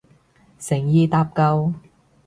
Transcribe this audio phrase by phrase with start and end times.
[0.59, 1.73] 誠意搭救